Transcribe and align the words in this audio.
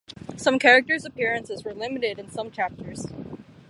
Some 0.35 0.57
characters' 0.57 1.05
appearances 1.05 1.63
were 1.63 1.75
limited 1.75 2.17
in 2.17 2.31
some 2.31 2.49
chapters. 2.49 3.05